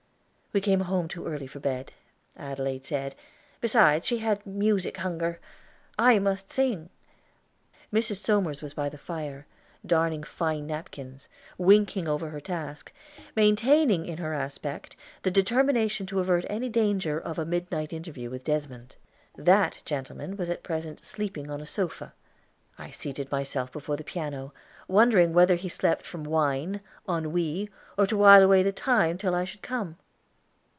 We 0.53 0.59
came 0.59 0.81
home 0.81 1.07
too 1.07 1.27
early 1.27 1.47
for 1.47 1.61
bed, 1.61 1.93
Adelaide 2.35 2.83
said; 2.83 3.15
beside, 3.61 4.03
she 4.03 4.17
had 4.17 4.45
music 4.45 4.97
hunger. 4.97 5.39
I 5.97 6.19
must 6.19 6.51
sing. 6.51 6.89
Mrs. 7.93 8.17
Somers 8.17 8.61
was 8.61 8.73
by 8.73 8.89
the 8.89 8.97
fire, 8.97 9.47
darning 9.85 10.23
fine 10.23 10.67
napkins, 10.67 11.29
winking 11.57 12.05
over 12.09 12.31
her 12.31 12.41
task, 12.41 12.91
maintaining 13.33 14.05
in 14.05 14.17
her 14.17 14.33
aspect 14.33 14.97
the 15.23 15.31
determination 15.31 16.05
to 16.07 16.19
avert 16.19 16.43
any 16.49 16.67
danger 16.67 17.17
of 17.17 17.39
a 17.39 17.45
midnight 17.45 17.93
interview 17.93 18.29
with 18.29 18.43
Desmond. 18.43 18.97
That 19.37 19.81
gentleman 19.85 20.35
was 20.35 20.49
at 20.49 20.63
present 20.63 21.05
sleeping 21.05 21.49
on 21.49 21.61
a 21.61 21.65
sofa. 21.65 22.11
I 22.77 22.89
seated 22.91 23.31
myself 23.31 23.71
before 23.71 23.95
the 23.95 24.03
piano, 24.03 24.53
wondering 24.89 25.31
whether 25.31 25.55
he 25.55 25.69
slept 25.69 26.05
from 26.05 26.25
wine, 26.25 26.81
ennui, 27.07 27.69
or 27.97 28.05
to 28.07 28.17
while 28.17 28.43
away 28.43 28.63
the 28.63 28.73
time 28.73 29.17
till 29.17 29.33
I 29.33 29.45
should 29.45 29.61
come. 29.61 29.95